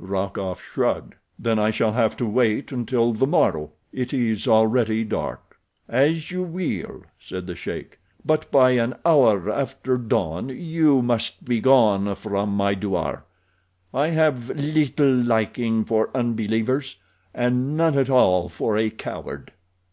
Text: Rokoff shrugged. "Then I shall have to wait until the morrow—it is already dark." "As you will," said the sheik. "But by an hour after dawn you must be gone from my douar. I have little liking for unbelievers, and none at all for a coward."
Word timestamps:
Rokoff 0.00 0.60
shrugged. 0.60 1.14
"Then 1.38 1.56
I 1.60 1.70
shall 1.70 1.92
have 1.92 2.16
to 2.16 2.26
wait 2.26 2.72
until 2.72 3.12
the 3.12 3.28
morrow—it 3.28 4.12
is 4.12 4.48
already 4.48 5.04
dark." 5.04 5.56
"As 5.88 6.32
you 6.32 6.42
will," 6.42 7.02
said 7.16 7.46
the 7.46 7.54
sheik. 7.54 8.00
"But 8.26 8.50
by 8.50 8.72
an 8.72 8.94
hour 9.06 9.48
after 9.48 9.96
dawn 9.96 10.48
you 10.48 11.00
must 11.00 11.44
be 11.44 11.60
gone 11.60 12.12
from 12.16 12.56
my 12.56 12.74
douar. 12.74 13.22
I 13.94 14.08
have 14.08 14.48
little 14.58 15.14
liking 15.14 15.84
for 15.84 16.10
unbelievers, 16.12 16.96
and 17.32 17.76
none 17.76 17.96
at 17.96 18.10
all 18.10 18.48
for 18.48 18.76
a 18.76 18.90
coward." 18.90 19.52